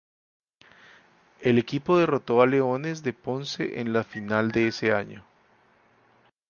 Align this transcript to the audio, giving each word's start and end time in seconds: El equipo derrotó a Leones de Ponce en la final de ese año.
El 1.41 1.59
equipo 1.59 1.95
derrotó 1.95 2.41
a 2.41 2.47
Leones 2.47 3.03
de 3.03 3.13
Ponce 3.13 3.79
en 3.79 3.93
la 3.93 4.03
final 4.03 4.51
de 4.51 4.67
ese 4.69 4.93
año. 4.93 5.23